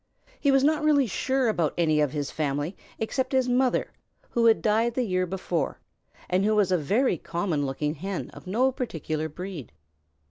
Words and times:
He 0.39 0.49
was 0.51 0.63
not 0.63 0.83
really 0.83 1.05
sure 1.05 1.47
about 1.47 1.75
any 1.77 2.01
of 2.01 2.11
his 2.11 2.31
family 2.31 2.75
except 2.97 3.33
his 3.33 3.47
mother, 3.47 3.91
who 4.31 4.47
had 4.47 4.59
died 4.63 4.95
the 4.95 5.03
year 5.03 5.27
before, 5.27 5.77
and 6.27 6.43
was 6.55 6.71
a 6.71 6.77
very 6.79 7.19
common 7.19 7.67
looking 7.67 7.93
Hen 7.93 8.31
of 8.31 8.47
no 8.47 8.71
particular 8.71 9.29
breed. 9.29 9.71